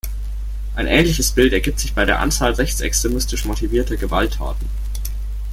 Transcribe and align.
Ein 0.75 0.87
ähnliches 0.87 1.31
Bild 1.31 1.53
ergibt 1.53 1.79
sich 1.79 1.93
bei 1.93 2.05
der 2.05 2.21
Anzahl 2.21 2.53
rechtsextremistisch 2.53 3.45
motivierter 3.45 3.97
Gewalttaten. 3.97 4.67